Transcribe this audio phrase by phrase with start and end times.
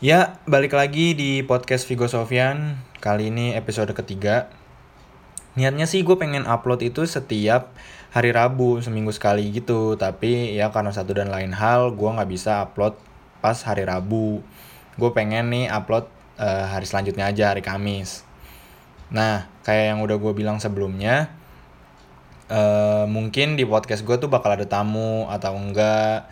[0.00, 2.80] Ya, balik lagi di podcast Vigo Sofian.
[3.04, 4.48] Kali ini episode ketiga.
[5.60, 7.76] Niatnya sih gue pengen upload itu setiap
[8.08, 10.00] hari Rabu seminggu sekali gitu.
[10.00, 12.96] Tapi ya karena satu dan lain hal, gue nggak bisa upload
[13.44, 14.40] pas hari Rabu.
[14.96, 16.08] Gue pengen nih upload
[16.40, 18.24] uh, hari selanjutnya aja, hari Kamis.
[19.12, 21.28] Nah, kayak yang udah gue bilang sebelumnya,
[22.48, 26.24] uh, mungkin di podcast gue tuh bakal ada tamu atau enggak,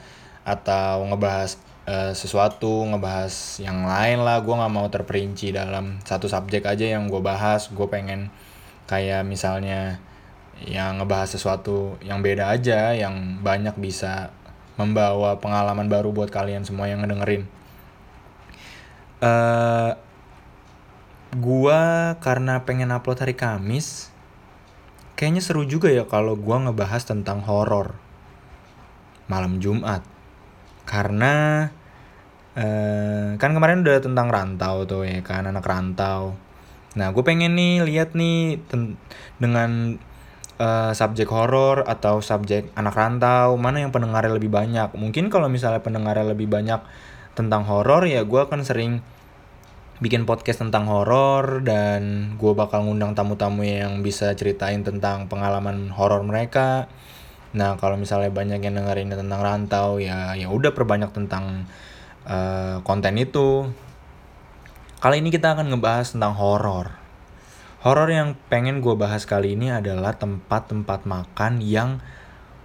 [0.48, 3.32] atau ngebahas uh, sesuatu, ngebahas
[3.64, 4.44] yang lain lah.
[4.44, 7.72] Gue nggak mau terperinci dalam satu subjek aja yang gue bahas.
[7.72, 8.28] Gue pengen
[8.84, 10.04] kayak misalnya
[10.68, 14.36] yang ngebahas sesuatu yang beda aja, yang banyak bisa
[14.78, 17.48] membawa pengalaman baru buat kalian semua yang ngedengerin.
[19.18, 19.98] Uh,
[21.34, 24.08] gua karena pengen upload hari Kamis
[25.18, 27.98] kayaknya seru juga ya kalau gua ngebahas tentang horor
[29.28, 30.00] malam Jumat
[30.89, 31.68] karena
[32.58, 36.34] eh, kan kemarin udah tentang rantau tuh ya kan anak rantau
[36.98, 38.59] nah gue pengen nih lihat nih
[39.39, 40.01] dengan
[40.59, 45.79] uh, subjek horor atau subjek anak rantau mana yang pendengarnya lebih banyak mungkin kalau misalnya
[45.79, 46.83] pendengarnya lebih banyak
[47.39, 48.98] tentang horor ya gue akan sering
[49.98, 56.23] bikin podcast tentang horor dan gue bakal ngundang tamu-tamu yang bisa ceritain tentang pengalaman horor
[56.23, 56.86] mereka.
[57.51, 61.67] Nah kalau misalnya banyak yang dengerin tentang rantau ya ya udah perbanyak tentang
[62.29, 63.67] uh, konten itu.
[65.01, 66.95] Kali ini kita akan ngebahas tentang horor.
[67.83, 72.05] Horor yang pengen gue bahas kali ini adalah tempat-tempat makan yang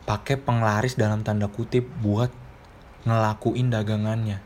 [0.04, 2.34] pakai penglaris dalam tanda kutip buat
[3.08, 4.42] ngelakuin dagangannya.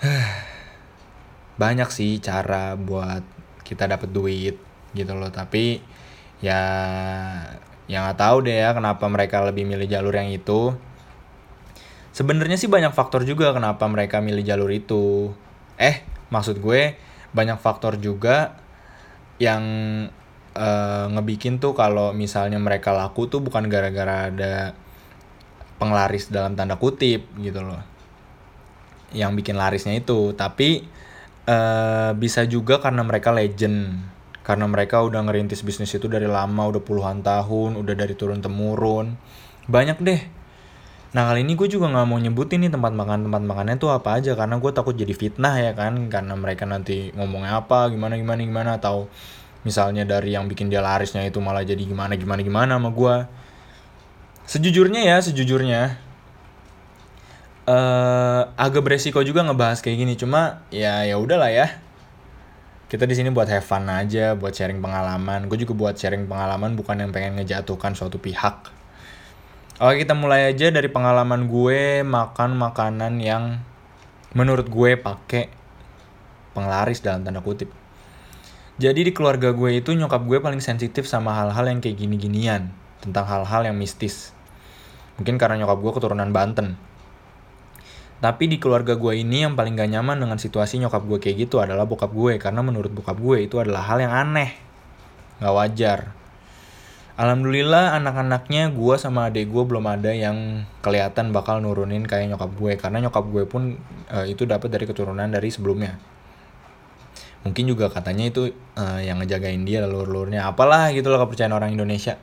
[1.60, 3.20] banyak sih cara buat
[3.60, 4.56] kita dapat duit
[4.96, 5.84] gitu loh tapi
[6.40, 6.62] ya
[7.84, 10.72] yang nggak tahu deh ya kenapa mereka lebih milih jalur yang itu
[12.14, 15.34] sebenarnya sih banyak faktor juga kenapa mereka milih jalur itu.
[15.80, 16.94] Eh maksud gue
[17.34, 18.58] banyak faktor juga
[19.40, 19.62] yang
[20.54, 24.76] uh, ngebikin tuh kalau misalnya mereka laku tuh bukan gara-gara ada
[25.80, 27.82] penglaris dalam tanda kutip gitu loh.
[29.10, 30.32] Yang bikin larisnya itu.
[30.34, 31.00] Tapi
[31.50, 33.96] Uh, bisa juga karena mereka legend.
[34.44, 39.18] Karena mereka udah ngerintis bisnis itu dari lama udah puluhan tahun udah dari turun temurun
[39.70, 40.20] banyak deh
[41.10, 44.22] nah kali ini gue juga nggak mau nyebutin nih tempat makan tempat makannya tuh apa
[44.22, 48.40] aja karena gue takut jadi fitnah ya kan karena mereka nanti ngomongnya apa gimana gimana
[48.46, 49.10] gimana atau
[49.66, 53.14] misalnya dari yang bikin dia larisnya itu malah jadi gimana gimana gimana sama gue
[54.46, 56.10] sejujurnya ya sejujurnya
[57.70, 61.68] uh, agak beresiko juga ngebahas kayak gini cuma ya ya udahlah ya.
[62.90, 65.46] Kita di sini buat have fun aja buat sharing pengalaman.
[65.46, 68.79] Gue juga buat sharing pengalaman bukan yang pengen ngejatuhkan suatu pihak
[69.80, 73.64] oke kita mulai aja dari pengalaman gue makan makanan yang
[74.36, 75.48] menurut gue pakai
[76.52, 77.72] penglaris dalam tanda kutip
[78.76, 82.68] jadi di keluarga gue itu nyokap gue paling sensitif sama hal-hal yang kayak gini-ginian
[83.00, 84.36] tentang hal-hal yang mistis
[85.16, 86.76] mungkin karena nyokap gue keturunan Banten
[88.20, 91.56] tapi di keluarga gue ini yang paling gak nyaman dengan situasi nyokap gue kayak gitu
[91.56, 92.36] adalah bokap gue.
[92.36, 94.60] Karena menurut bokap gue itu adalah hal yang aneh.
[95.40, 96.19] Gak wajar.
[97.20, 102.72] Alhamdulillah anak-anaknya gue sama adik gue belum ada yang kelihatan bakal nurunin kayak nyokap gue.
[102.80, 103.76] Karena nyokap gue pun
[104.08, 106.00] uh, itu dapat dari keturunan dari sebelumnya.
[107.44, 110.48] Mungkin juga katanya itu uh, yang ngejagain dia lur-lurnya.
[110.48, 112.16] Apalah gitu loh kepercayaan orang Indonesia.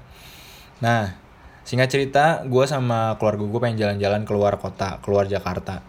[0.82, 1.28] Nah,
[1.68, 5.84] Singkat cerita, gue sama keluarga gue pengen jalan-jalan keluar kota, keluar Jakarta.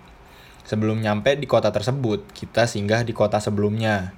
[0.66, 4.10] Sebelum nyampe di kota tersebut, kita singgah di kota sebelumnya.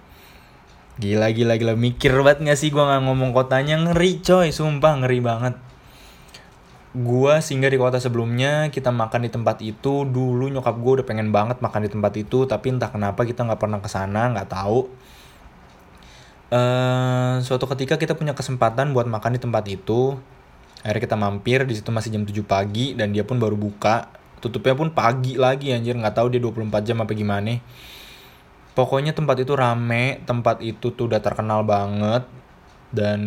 [1.00, 1.75] Gila, gila, gila.
[1.81, 3.81] Mikir banget gak sih gue gak ngomong kotanya?
[3.81, 5.56] Ngeri coy, sumpah ngeri banget.
[6.93, 10.05] Gue singgah di kota sebelumnya, kita makan di tempat itu.
[10.05, 13.56] Dulu nyokap gue udah pengen banget makan di tempat itu, tapi entah kenapa kita gak
[13.56, 14.93] pernah ke sana, gak tahu.
[16.53, 20.21] Uh, suatu ketika kita punya kesempatan buat makan di tempat itu,
[20.84, 24.72] akhirnya kita mampir di situ masih jam 7 pagi dan dia pun baru buka tutupnya
[24.72, 27.60] pun pagi lagi anjir nggak tahu dia 24 jam apa gimana
[28.75, 32.27] pokoknya tempat itu rame tempat itu tuh udah terkenal banget.
[32.91, 33.21] Dan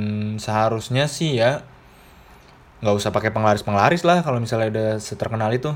[0.44, 1.63] seharusnya sih ya
[2.84, 5.72] nggak usah pakai penglaris penglaris lah kalau misalnya udah seterkenal itu.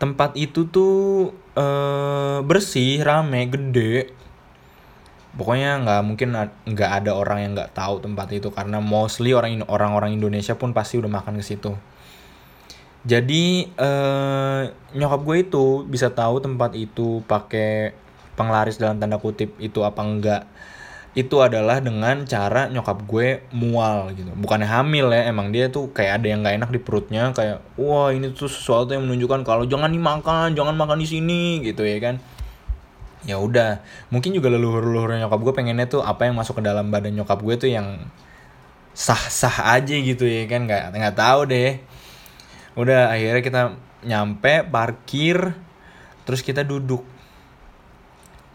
[0.00, 4.16] Tempat itu tuh eh, bersih rame gede.
[5.36, 6.28] Pokoknya nggak mungkin
[6.64, 10.96] nggak ada orang yang nggak tahu tempat itu karena mostly orang orang-orang Indonesia pun pasti
[10.98, 11.76] udah makan ke situ.
[13.04, 14.62] Jadi eh,
[14.96, 17.92] nyokap gue itu bisa tahu tempat itu pakai
[18.40, 20.42] penglaris dalam tanda kutip itu apa enggak
[21.10, 24.30] itu adalah dengan cara nyokap gue mual gitu.
[24.30, 28.14] Bukannya hamil ya emang dia tuh kayak ada yang nggak enak di perutnya kayak wah
[28.14, 32.22] ini tuh sesuatu yang menunjukkan kalau jangan dimakan jangan makan di sini gitu ya kan.
[33.26, 33.82] Ya udah
[34.14, 37.42] mungkin juga leluhur leluhurnya nyokap gue pengennya tuh apa yang masuk ke dalam badan nyokap
[37.42, 38.06] gue tuh yang
[38.94, 41.82] sah sah aja gitu ya kan nggak nggak tahu deh.
[42.78, 43.62] Udah akhirnya kita
[44.06, 45.58] nyampe parkir
[46.22, 47.02] terus kita duduk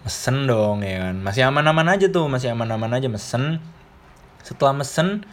[0.05, 1.15] mesen dong ya kan.
[1.19, 3.57] Masih aman-aman aja tuh masih aman-aman aja mesen.
[4.45, 5.25] Setelah mesen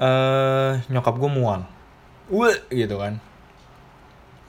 [0.00, 1.68] eh uh, nyokap gue mual.
[2.32, 3.20] Wah, gitu kan.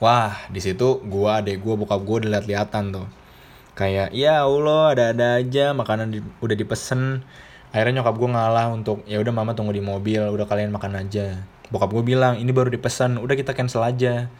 [0.00, 3.06] Wah di situ gue adek gue bokap gue udah liat-liatan tuh.
[3.76, 7.24] Kayak ya allah ada-ada aja makanan di, udah dipesen
[7.72, 11.44] akhirnya nyokap gue ngalah untuk ya udah mama tunggu di mobil udah kalian makan aja.
[11.68, 14.32] Bokap gue bilang ini baru dipesan udah kita cancel aja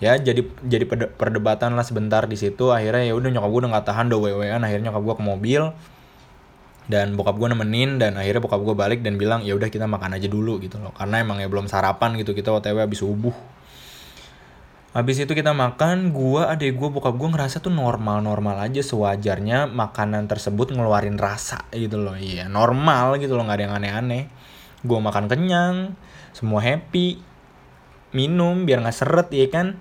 [0.00, 2.72] ya jadi jadi perdebatan lah sebentar di situ.
[2.72, 5.62] Akhirnya ya udah nyokap gue udah nggak tahan udah wewean akhirnya nyokap gue ke mobil
[6.90, 10.16] dan bokap gue nemenin dan akhirnya bokap gue balik dan bilang ya udah kita makan
[10.16, 10.90] aja dulu gitu loh.
[10.96, 13.36] Karena emang ya belum sarapan gitu kita otw habis subuh.
[14.90, 20.26] Habis itu kita makan, gue adek gue bokap gue ngerasa tuh normal-normal aja sewajarnya makanan
[20.26, 22.18] tersebut ngeluarin rasa gitu loh.
[22.18, 24.26] Iya, normal gitu loh, nggak ada yang aneh-aneh.
[24.82, 25.94] Gue makan kenyang,
[26.34, 27.22] semua happy,
[28.10, 29.78] minum biar nggak seret ya kan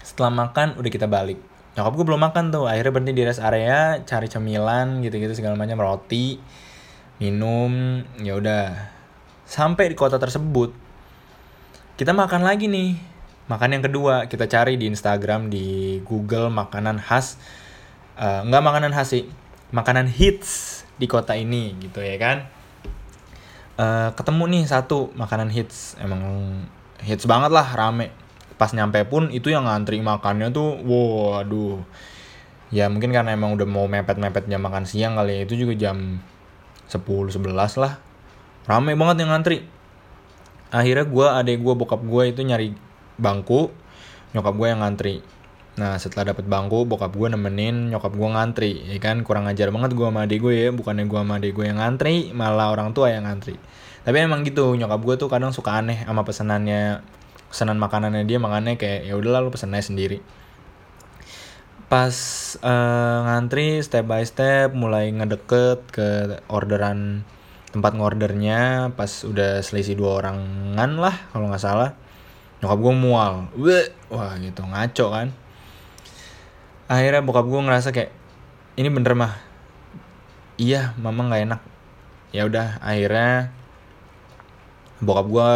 [0.00, 1.38] setelah makan udah kita balik.
[1.78, 2.66] Nyokap gue belum makan tuh.
[2.66, 5.78] Akhirnya berhenti di rest area cari cemilan gitu-gitu segala macam.
[5.78, 6.40] Roti
[7.22, 8.66] minum ya udah.
[9.46, 10.72] Sampai di kota tersebut
[11.94, 12.96] kita makan lagi nih.
[13.50, 17.34] Makan yang kedua kita cari di Instagram di Google makanan khas
[18.14, 19.26] uh, nggak makanan khas sih
[19.74, 22.46] makanan hits di kota ini gitu ya kan?
[23.80, 25.98] Uh, ketemu nih satu makanan hits.
[25.98, 26.22] Emang
[27.02, 28.29] hits banget lah rame
[28.60, 31.80] pas nyampe pun itu yang ngantri makannya tuh wow aduh
[32.68, 36.20] ya mungkin karena emang udah mau mepet-mepet jam makan siang kali ya itu juga jam
[36.90, 38.02] 10 11 lah.
[38.66, 39.62] Rame banget yang ngantri.
[40.74, 42.74] Akhirnya gue adek gue bokap gue itu nyari
[43.18, 43.70] bangku
[44.34, 45.22] nyokap gue yang ngantri.
[45.78, 49.22] Nah setelah dapet bangku bokap gue nemenin nyokap gue ngantri ya kan?
[49.22, 52.34] Kurang ajar banget gue sama adek gue ya bukannya gue sama adek gue yang ngantri
[52.34, 53.58] malah orang tua yang ngantri.
[54.02, 57.02] Tapi emang gitu nyokap gue tuh kadang suka aneh sama pesenannya
[57.50, 60.22] pesanan makanannya dia makanya kayak ya udahlah lu pesen aja sendiri.
[61.90, 62.14] Pas
[62.62, 66.06] uh, ngantri step by step mulai ngedeket ke
[66.46, 67.26] orderan
[67.74, 71.98] tempat ngordernya pas udah selisih dua orangan lah kalau nggak salah.
[72.62, 73.34] Nyokap gue mual.
[73.58, 73.90] Weh.
[74.06, 75.28] wah gitu ngaco kan.
[76.86, 78.14] Akhirnya bokap gue ngerasa kayak
[78.78, 79.34] ini bener mah.
[80.54, 81.60] Iya mama nggak enak.
[82.30, 83.50] Ya udah akhirnya
[85.02, 85.50] bokap gue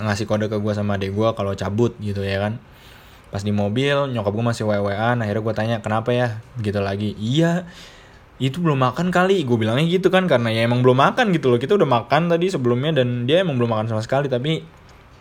[0.00, 2.58] ngasih kode ke gue sama adik gue kalau cabut gitu ya kan.
[3.30, 6.28] Pas di mobil nyokap gue masih wewean akhirnya gue tanya kenapa ya?
[6.58, 7.14] Gitu lagi.
[7.18, 7.66] Iya
[8.42, 9.42] itu belum makan kali.
[9.46, 11.58] Gue bilangnya gitu kan karena ya emang belum makan gitu loh.
[11.58, 14.62] Kita udah makan tadi sebelumnya dan dia emang belum makan sama sekali tapi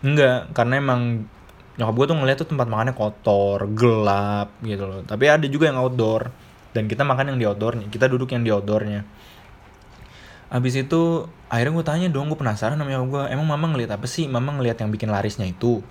[0.04, 1.26] enggak karena emang
[1.74, 5.02] nyokap gue tuh ngeliat tuh tempat makannya kotor gelap gitu loh.
[5.06, 6.30] Tapi ada juga yang outdoor
[6.74, 9.06] dan kita makan yang di outdoornya kita duduk yang di outdoornya
[10.54, 14.30] Abis itu akhirnya gue tanya dong gue penasaran namanya gue emang mama ngeliat apa sih?
[14.30, 15.82] Mama ngeliat yang bikin larisnya itu?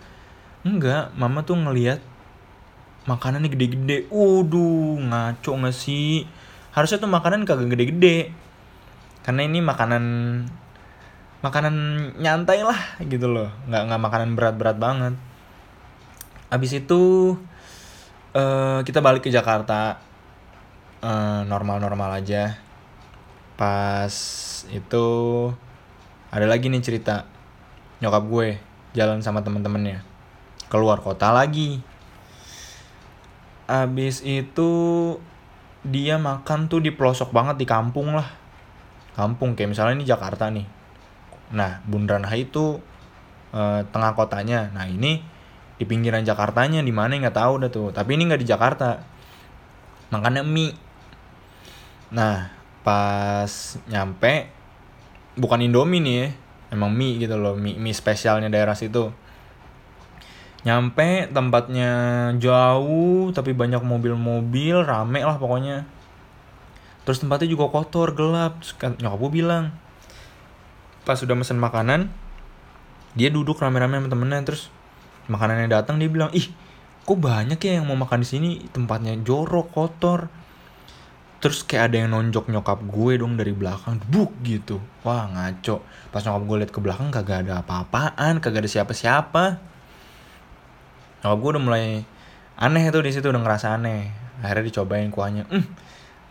[0.62, 1.99] Enggak mama tuh ngeliat
[3.11, 4.06] makanannya gede-gede.
[4.06, 6.31] Waduh ngaco gak sih?
[6.70, 8.31] Harusnya tuh makanan kagak gede-gede.
[9.26, 10.05] Karena ini makanan
[11.43, 11.75] makanan
[12.23, 13.50] nyantai lah gitu loh.
[13.67, 15.15] Nggak nggak makanan berat-berat banget.
[16.55, 17.35] Abis itu
[18.39, 19.98] uh, kita balik ke Jakarta.
[21.03, 22.63] Uh, normal-normal aja
[23.63, 24.11] pas
[24.75, 25.07] itu
[26.35, 27.31] ada lagi nih cerita.
[28.03, 28.59] Nyokap gue
[28.99, 30.03] jalan sama temen-temennya.
[30.67, 31.79] Keluar kota lagi.
[33.71, 34.71] Abis itu
[35.87, 38.27] dia makan tuh di pelosok banget di kampung lah.
[39.15, 40.67] Kampung kayak misalnya ini Jakarta nih.
[41.55, 42.83] Nah Bundaran HI itu
[43.55, 44.75] eh, tengah kotanya.
[44.75, 45.23] Nah ini
[45.79, 47.95] di pinggiran Jakartanya di mana nggak tahu dah tuh.
[47.95, 48.99] Tapi ini nggak di Jakarta.
[50.11, 50.75] Makannya mie.
[52.11, 53.51] Nah pas
[53.86, 54.51] nyampe
[55.39, 56.29] bukan Indomie nih ya
[56.72, 59.12] emang mie gitu loh mie, mie spesialnya daerah situ.
[60.62, 61.91] Nyampe tempatnya
[62.39, 65.84] jauh tapi banyak mobil-mobil rame lah pokoknya.
[67.03, 69.74] Terus tempatnya juga kotor gelap kan nyokap gue bilang
[71.03, 72.15] pas sudah mesen makanan
[73.19, 74.70] dia duduk rame-rame sama temennya terus
[75.27, 76.46] makanannya datang dia bilang ih
[77.03, 78.51] kok banyak ya yang mau makan di sini?
[78.70, 80.31] Tempatnya jorok kotor
[81.43, 84.79] terus kayak ada yang nonjok nyokap gue dong dari belakang buk gitu.
[85.03, 85.82] Wah ngaco.
[86.15, 89.58] Pas nyokap gue liat ke belakang kagak ada apa-apaan kagak ada siapa-siapa.
[91.27, 91.84] Nyokap gue udah mulai
[92.55, 94.15] aneh tuh di situ udah ngerasa aneh.
[94.39, 95.51] Akhirnya dicobain kuahnya.
[95.51, 95.67] Hmm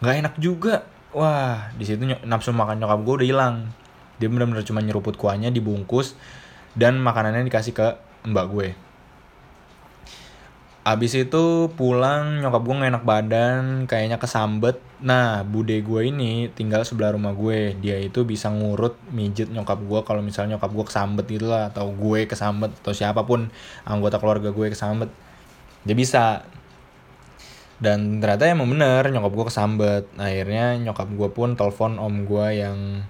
[0.01, 0.89] nggak enak juga.
[1.13, 3.55] Wah di situ nafsu makan nyokap gue udah hilang.
[4.17, 6.17] Dia benar-benar cuma nyeruput kuahnya dibungkus
[6.73, 7.87] dan makanannya dikasih ke
[8.25, 8.67] mbak gue
[10.81, 14.81] Abis itu pulang nyokap gue gak enak badan, kayaknya kesambet.
[14.97, 17.77] Nah, bude gue ini tinggal sebelah rumah gue.
[17.77, 21.69] Dia itu bisa ngurut mijet nyokap gue kalau misalnya nyokap gue kesambet gitu lah.
[21.69, 23.53] Atau gue kesambet, atau siapa pun
[23.85, 25.13] anggota keluarga gue kesambet.
[25.85, 26.49] Dia bisa.
[27.77, 30.03] Dan ternyata emang bener nyokap gue kesambet.
[30.17, 33.05] Akhirnya nyokap gue pun telepon om gue yang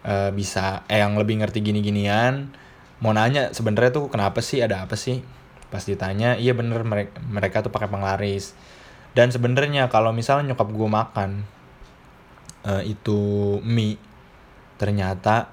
[0.00, 2.56] uh, bisa, eh yang lebih ngerti gini-ginian.
[3.04, 5.35] Mau nanya sebenarnya tuh kenapa sih, ada apa sih?
[5.76, 8.56] Pas ditanya iya bener mereka mereka tuh pakai penglaris.
[9.12, 11.30] Dan sebenarnya kalau misalnya nyokap gue makan
[12.64, 13.20] uh, itu
[13.60, 14.00] mie
[14.80, 15.52] ternyata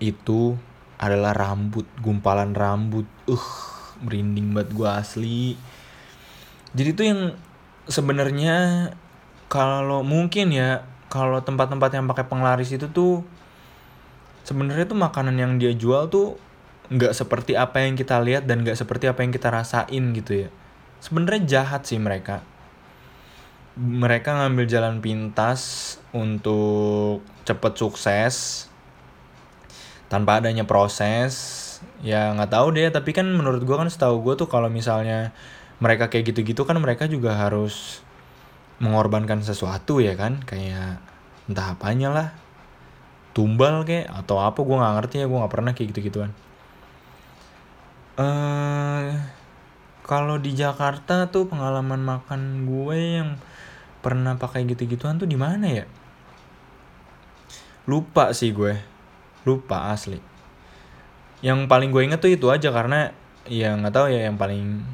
[0.00, 0.56] itu
[0.96, 3.04] adalah rambut gumpalan rambut.
[3.28, 5.42] Uh merinding banget gue asli.
[6.74, 7.20] Jadi itu yang
[7.88, 8.56] sebenarnya
[9.48, 13.24] kalau mungkin ya kalau tempat-tempat yang pakai penglaris itu tuh
[14.44, 16.36] sebenarnya tuh makanan yang dia jual tuh
[16.88, 20.50] nggak seperti apa yang kita lihat dan nggak seperti apa yang kita rasain gitu ya.
[21.04, 22.40] Sebenarnya jahat sih mereka.
[23.78, 28.66] Mereka ngambil jalan pintas untuk cepet sukses
[30.08, 31.64] tanpa adanya proses.
[32.00, 35.36] Ya nggak tahu deh tapi kan menurut gue kan setahu gue tuh kalau misalnya
[35.78, 38.00] mereka kayak gitu-gitu kan mereka juga harus
[38.80, 40.40] mengorbankan sesuatu ya kan?
[40.42, 41.04] Kayak
[41.46, 42.28] entah apanya lah.
[43.36, 46.32] Tumbal kayak atau apa gue nggak ngerti ya gue nggak pernah kayak gitu-gituan
[48.18, 49.08] uh,
[50.02, 53.30] kalau di Jakarta tuh pengalaman makan gue yang
[54.02, 55.86] pernah pakai gitu-gituan tuh di mana ya?
[57.88, 58.76] Lupa sih gue.
[59.46, 60.20] Lupa asli.
[61.40, 63.14] Yang paling gue inget tuh itu aja karena
[63.48, 64.84] ya nggak tahu ya yang paling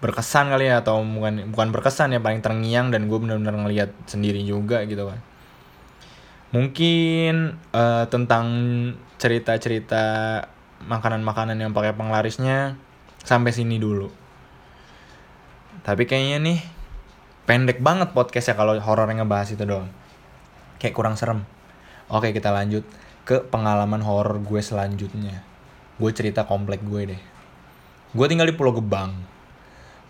[0.00, 4.40] berkesan kali ya atau bukan bukan berkesan ya paling terngiang dan gue benar-benar ngeliat sendiri
[4.40, 5.20] juga gitu kan
[6.56, 8.46] mungkin uh, tentang
[9.20, 10.04] cerita-cerita
[10.84, 12.76] makanan-makanan yang pakai penglarisnya
[13.20, 14.08] sampai sini dulu.
[15.80, 16.58] Tapi kayaknya nih
[17.48, 19.88] pendek banget podcastnya kalau horor yang ngebahas itu doang.
[20.80, 21.44] Kayak kurang serem.
[22.10, 22.82] Oke kita lanjut
[23.28, 25.44] ke pengalaman horor gue selanjutnya.
[26.00, 27.22] Gue cerita komplek gue deh.
[28.10, 29.14] Gue tinggal di Pulau Gebang.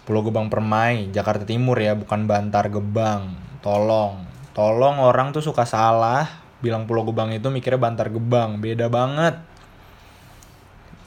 [0.09, 3.37] Pulau Gebang Permai, Jakarta Timur ya, bukan Bantar Gebang.
[3.61, 4.25] Tolong,
[4.57, 6.25] tolong orang tuh suka salah
[6.65, 9.50] bilang Pulau Gebang itu mikirnya Bantar Gebang, beda banget.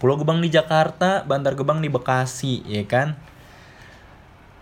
[0.04, 3.16] Pulau Gebang di Jakarta, Bantar Gebang di Bekasi, ya kan?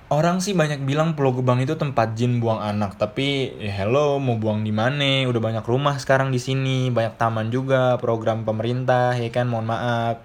[0.06, 4.38] Orang sih banyak bilang Pulau Gebang itu tempat jin buang anak, tapi ya hello mau
[4.38, 5.26] buang di mana?
[5.26, 9.50] Udah banyak rumah sekarang di sini, banyak taman juga, program pemerintah, ya kan?
[9.50, 10.16] Mohon maaf.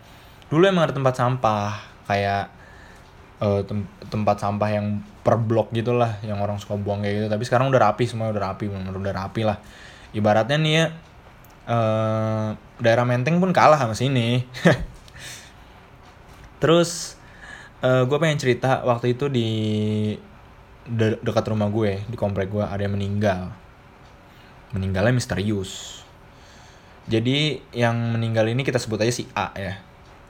[0.53, 2.53] Dulu emang ada tempat sampah, kayak
[3.41, 7.27] uh, tem tempat sampah yang per blok gitulah, yang orang suka buang kayak gitu.
[7.33, 9.65] Tapi sekarang udah rapi semua, udah rapi, bener udah rapi lah.
[10.13, 10.85] Ibaratnya nih ya,
[11.73, 12.53] uh,
[12.85, 14.45] daerah Menteng pun kalah sama sini.
[16.59, 17.21] Terus
[17.85, 19.49] uh, eh, gue pengen cerita waktu itu di
[20.87, 23.53] de dekat rumah gue di komplek gue ada yang meninggal.
[24.73, 26.03] Meninggalnya misterius.
[27.07, 29.79] Jadi yang meninggal ini kita sebut aja si A ya.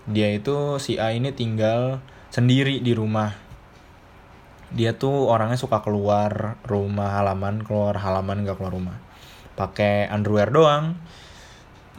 [0.07, 3.33] Dia itu si A ini tinggal sendiri di rumah.
[4.77, 8.97] Dia tuh orangnya suka keluar rumah halaman, keluar halaman gak keluar rumah.
[9.57, 11.01] Pakai underwear doang.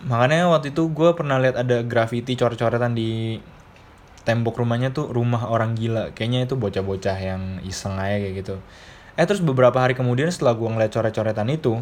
[0.06, 3.42] Makanya waktu itu gue pernah lihat ada graffiti coret-coretan di
[4.28, 6.12] tembok rumahnya tuh rumah orang gila.
[6.12, 8.56] Kayaknya itu bocah-bocah yang iseng aja kayak gitu.
[9.16, 11.80] Eh terus beberapa hari kemudian setelah gue ngeliat coret-coretan itu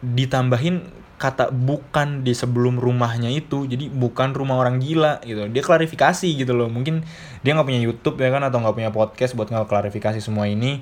[0.00, 0.88] ditambahin
[1.20, 3.68] kata bukan di sebelum rumahnya itu.
[3.68, 5.52] Jadi bukan rumah orang gila gitu.
[5.52, 6.72] Dia klarifikasi gitu loh.
[6.72, 7.04] Mungkin
[7.44, 10.80] dia nggak punya YouTube ya kan atau nggak punya podcast buat nggak klarifikasi semua ini.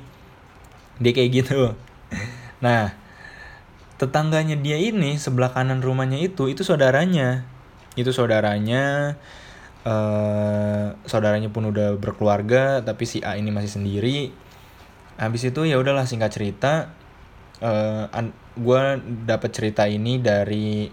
[1.03, 1.75] Dia kayak gitu.
[2.61, 2.93] Nah
[3.97, 7.49] tetangganya dia ini sebelah kanan rumahnya itu itu saudaranya.
[7.97, 9.17] Itu saudaranya
[9.85, 14.33] uh, saudaranya pun udah berkeluarga tapi si A ini masih sendiri.
[15.21, 16.97] Habis itu ya udahlah singkat cerita
[17.61, 18.09] uh,
[18.57, 18.81] gue
[19.29, 20.89] dapet cerita ini dari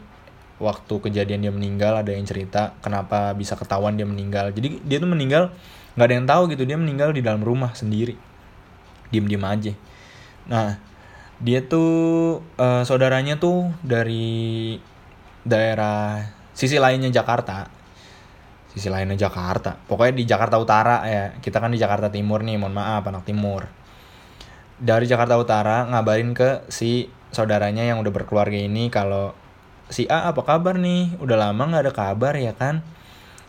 [0.58, 4.51] waktu kejadian dia meninggal ada yang cerita kenapa bisa ketahuan dia meninggal.
[4.51, 5.53] Jadi dia tuh meninggal
[5.98, 8.15] nggak ada yang tahu gitu dia meninggal di dalam rumah sendiri.
[9.10, 9.74] Diem diem aja.
[10.51, 10.79] Nah
[11.38, 14.75] dia tuh uh, saudaranya tuh dari
[15.46, 17.76] daerah sisi lainnya Jakarta
[18.77, 19.74] sisi lainnya Jakarta.
[19.74, 21.34] Pokoknya di Jakarta Utara ya.
[21.41, 23.65] Kita kan di Jakarta Timur nih mohon maaf anak Timur.
[24.77, 29.34] Dari Jakarta Utara ngabarin ke si saudaranya yang udah berkeluarga ini kalau
[29.89, 31.17] si A apa kabar nih?
[31.17, 32.86] Udah lama nggak ada kabar ya kan?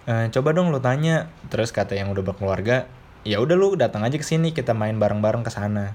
[0.08, 1.28] E, coba dong lu tanya.
[1.52, 2.88] Terus kata yang udah berkeluarga
[3.28, 5.92] ya udah lu datang aja ke sini kita main bareng-bareng ke sana.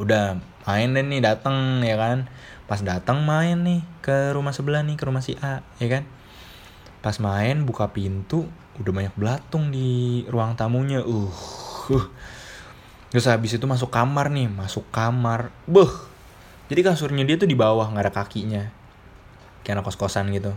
[0.00, 2.32] Udah main deh nih datang ya kan.
[2.64, 6.08] Pas datang main nih ke rumah sebelah nih ke rumah si A ya kan
[7.02, 8.46] pas main buka pintu
[8.78, 11.02] udah banyak belatung di ruang tamunya.
[11.02, 11.28] Uh,
[11.92, 12.06] uh.
[13.12, 15.50] terus habis itu masuk kamar nih masuk kamar.
[15.68, 15.90] Beh.
[16.72, 18.64] Jadi kasurnya dia tuh di bawah nggak ada kakinya.
[19.60, 20.56] Kayak anak kos kosan gitu.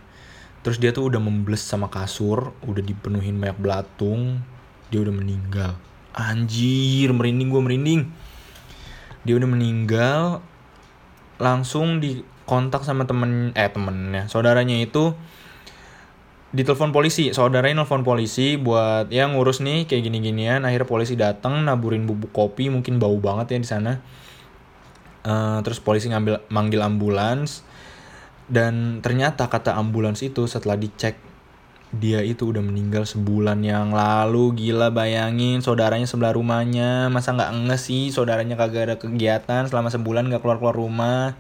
[0.63, 4.39] Terus dia tuh udah membles sama kasur udah dipenuhin banyak belatung.
[4.93, 5.75] Dia udah meninggal.
[6.15, 8.01] Anjir merinding gue merinding.
[9.27, 10.39] Dia udah meninggal
[11.35, 15.11] langsung dikontak sama temen eh temennya saudaranya itu
[16.55, 20.63] ditelepon polisi saudaranya nelfon polisi buat ya ngurus nih kayak gini-ginian.
[20.63, 23.93] Akhirnya polisi datang naburin bubuk kopi mungkin bau banget ya di sana.
[25.27, 27.67] Uh, terus polisi ngambil manggil ambulans.
[28.47, 31.19] Dan ternyata kata ambulans itu setelah dicek
[31.95, 34.55] dia itu udah meninggal sebulan yang lalu.
[34.55, 37.11] Gila bayangin saudaranya sebelah rumahnya.
[37.11, 38.03] Masa nggak nges sih?
[38.15, 41.35] Saudaranya kagak ada kegiatan selama sebulan nggak keluar keluar rumah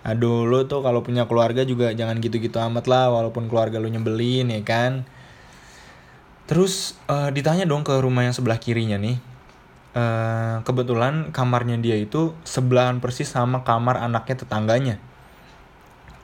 [0.00, 4.48] aduh lo tuh kalau punya keluarga juga jangan gitu-gitu amat lah walaupun keluarga lo nyebelin
[4.48, 5.04] ya kan?
[6.50, 9.22] Terus uh, ditanya dong ke rumah yang sebelah kirinya nih.
[9.90, 14.96] Uh, kebetulan kamarnya dia itu sebelahan persis sama kamar anaknya tetangganya.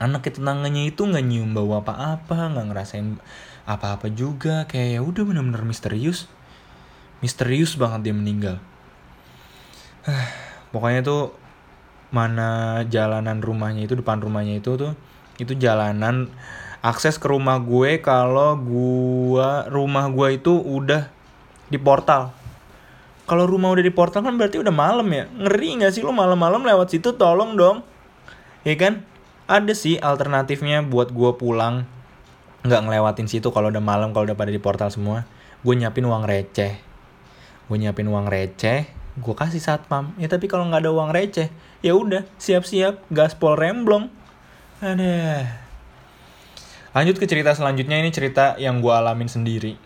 [0.03, 3.19] Anaknya tetangganya itu nggak nyium bau apa-apa nggak ngerasain
[3.67, 6.27] apa-apa juga kayak ya udah bener-bener misterius.
[7.23, 8.59] Misterius banget dia meninggal.
[10.75, 11.46] Pokoknya tuh
[12.07, 14.95] mana jalanan rumahnya itu depan rumahnya itu tuh
[15.37, 16.31] itu jalanan
[16.81, 21.09] akses ke rumah gue kalau gua rumah gua itu udah
[21.67, 22.31] di portal.
[23.27, 25.27] Kalau rumah udah di portal kan berarti udah malam ya?
[25.27, 27.11] Ngeri nggak sih lo malam-malam lewat situ?
[27.19, 27.83] Tolong dong.
[28.63, 29.03] Ya kan?
[29.51, 31.83] Ada sih alternatifnya buat gua pulang
[32.67, 35.27] nggak ngelewatin situ kalau udah malam kalau udah pada di portal semua.
[35.59, 36.79] Gue nyiapin uang receh.
[37.67, 38.87] Gue nyiapin uang receh
[39.17, 40.13] gue kasih satpam.
[40.21, 41.49] Ya tapi kalau nggak ada uang receh
[41.85, 44.09] ya udah siap-siap gaspol remblong.
[44.81, 45.45] Ada.
[46.93, 49.77] Lanjut ke cerita selanjutnya ini cerita yang gue alamin sendiri.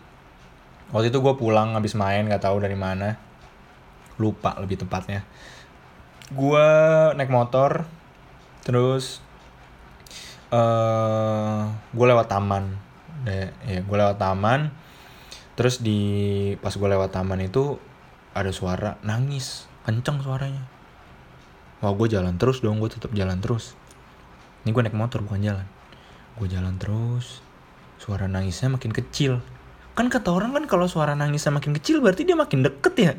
[0.92, 3.16] Waktu itu gue pulang habis main nggak tahu dari mana.
[4.16, 5.24] Lupa lebih tepatnya.
[6.32, 6.66] Gue
[7.16, 7.84] naik motor
[8.64, 9.20] terus
[10.52, 11.60] uh, eh,
[11.92, 12.64] gue lewat taman.
[13.28, 14.72] Ya gue lewat taman.
[15.52, 16.00] Terus di
[16.64, 17.76] pas gue lewat taman itu
[18.32, 20.71] ada suara nangis kenceng suaranya
[21.82, 23.74] wah gue jalan terus dong gue tetap jalan terus.
[24.62, 25.66] Ini gue naik motor bukan jalan.
[26.38, 27.42] Gue jalan terus.
[27.98, 29.42] Suara nangisnya makin kecil.
[29.98, 33.12] Kan kata orang kan kalau suara nangisnya makin kecil berarti dia makin deket ya?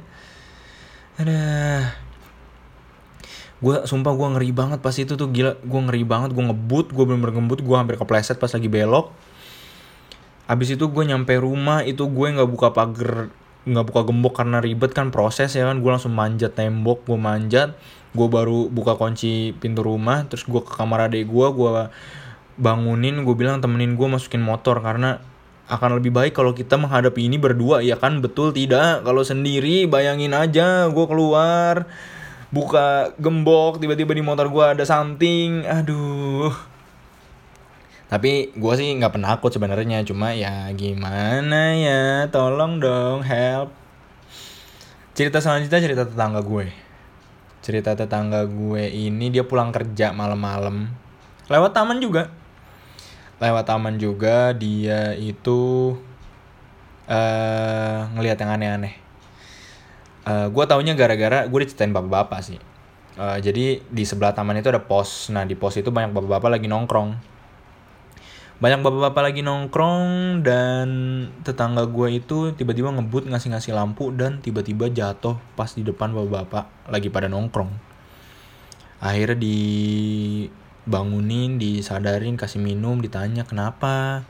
[1.20, 1.44] Ada.
[3.60, 5.60] Gue sumpah gue ngeri banget pas itu tuh gila.
[5.60, 9.12] Gue ngeri banget gue ngebut gue bener-bener ngebut gue hampir kepleset pas lagi belok.
[10.48, 13.28] Abis itu gue nyampe rumah itu gue nggak buka pagar
[13.64, 15.80] nggak buka gembok karena ribet kan proses ya kan.
[15.80, 17.76] Gue langsung manjat tembok gue manjat
[18.14, 21.90] gue baru buka kunci pintu rumah terus gue ke kamar adik gue gue
[22.62, 25.18] bangunin gue bilang temenin gue masukin motor karena
[25.66, 28.20] akan lebih baik kalau kita menghadapi ini berdua ya kan?
[28.20, 29.02] Betul tidak?
[29.02, 31.88] Kalau sendiri bayangin aja gue keluar
[32.54, 36.54] buka gembok tiba-tiba di motor gue ada something aduh
[38.12, 40.06] tapi gue sih nggak penakut sebenarnya.
[40.06, 43.74] Cuma ya gimana ya tolong dong help.
[45.18, 46.70] Cerita selanjutnya cerita tetangga gue.
[47.64, 50.94] Cerita tetangga gue ini dia pulang kerja malam-malam.
[51.50, 52.30] Lewat taman juga.
[53.42, 55.94] Lewat taman juga dia itu
[57.10, 58.94] uh, ngelihat yang aneh-aneh.
[60.24, 62.60] Uh, gue taunya gara-gara gue diceritain bapak-bapak sih.
[63.18, 65.34] Uh, jadi di sebelah taman itu ada pos.
[65.34, 67.33] Nah di pos itu banyak bapak-bapak lagi nongkrong
[68.62, 70.88] banyak bapak-bapak lagi nongkrong dan
[71.42, 77.10] tetangga gue itu tiba-tiba ngebut ngasih-ngasih lampu dan tiba-tiba jatuh pas di depan bapak-bapak lagi
[77.10, 77.74] pada nongkrong.
[79.02, 79.36] Akhirnya
[80.86, 84.22] dibangunin disadarin kasih minum ditanya kenapa?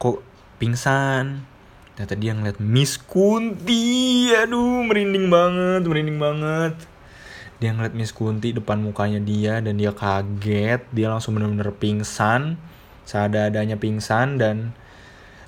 [0.00, 0.24] Kok
[0.56, 1.44] pingsan?
[1.94, 4.32] Ternyata dia ngeliat Miss Kunti.
[4.32, 6.74] Aduh merinding banget merinding banget.
[7.60, 10.88] Dia ngeliat Miss Kunti depan mukanya dia dan dia kaget.
[10.90, 12.56] Dia langsung bener-bener pingsan
[13.08, 14.76] seada-adanya pingsan dan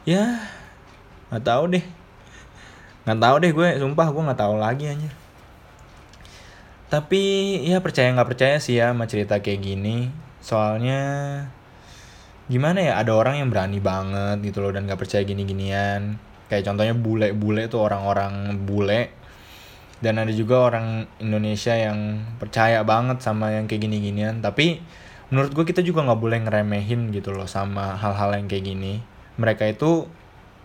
[0.08, 0.40] ya
[1.28, 1.84] nggak tahu deh.
[3.04, 5.10] Nggak tahu deh gue sumpah gue nggak tahu lagi aja
[6.90, 7.22] tapi
[7.62, 10.10] ya percaya nggak percaya sih ya sama cerita kayak gini.
[10.42, 11.00] Soalnya
[12.50, 16.18] gimana ya ada orang yang berani banget gitu loh dan nggak percaya gini-ginian.
[16.50, 19.14] Kayak contohnya bule-bule tuh orang-orang bule.
[20.02, 24.42] Dan ada juga orang Indonesia yang percaya banget sama yang kayak gini-ginian.
[24.42, 24.82] Tapi
[25.30, 28.98] menurut gue kita juga nggak boleh ngeremehin gitu loh sama hal-hal yang kayak gini.
[29.38, 30.10] Mereka itu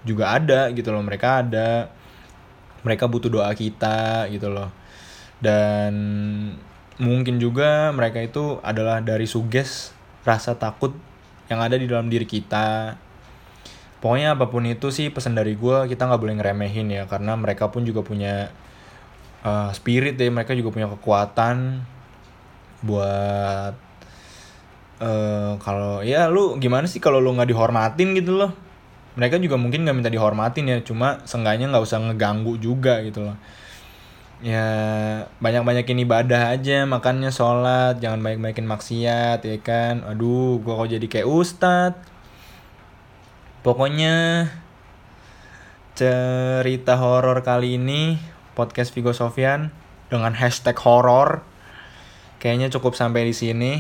[0.06, 1.94] juga ada gitu loh mereka ada.
[2.82, 4.74] Mereka butuh doa kita gitu loh.
[5.38, 5.94] Dan
[6.98, 9.94] mungkin juga mereka itu adalah dari suges
[10.26, 10.98] rasa takut
[11.46, 12.98] yang ada di dalam diri kita.
[14.02, 17.70] Pokoknya apa pun itu sih pesan dari gue kita nggak boleh ngeremehin ya karena mereka
[17.70, 18.54] pun juga punya
[19.46, 21.86] uh, spirit ya mereka juga punya kekuatan
[22.86, 23.85] buat
[25.02, 28.52] uh, kalau ya lu gimana sih kalau lu nggak dihormatin gitu loh?
[29.16, 33.38] Mereka juga mungkin nggak minta dihormatin ya cuma seenggaknya nggak usah ngeganggu juga gitu loh.
[34.44, 34.68] Ya
[35.40, 40.04] banyak-banyakin ibadah aja makannya sholat jangan banyak-banyakin maksiat ya kan?
[40.04, 41.94] Aduh gua kok jadi kayak ustad
[43.66, 44.46] pokoknya
[45.98, 48.20] cerita horor kali ini
[48.54, 49.74] podcast Vigo Sofian
[50.12, 51.42] dengan hashtag horor
[52.38, 53.74] kayaknya cukup sampai di sini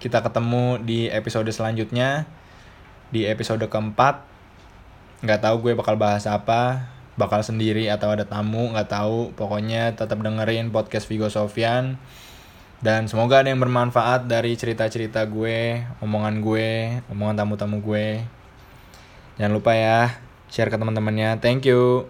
[0.00, 2.24] kita ketemu di episode selanjutnya.
[3.12, 4.24] Di episode keempat.
[5.20, 6.88] Nggak tahu gue bakal bahas apa.
[7.20, 9.36] Bakal sendiri atau ada tamu nggak tahu.
[9.36, 12.00] Pokoknya tetap dengerin podcast Vigo Sofian.
[12.80, 18.24] Dan semoga ada yang bermanfaat dari cerita-cerita gue omongan gue omongan tamu-tamu gue.
[19.36, 20.16] Jangan lupa ya
[20.48, 21.44] share ke teman-temannya.
[21.44, 22.08] Thank you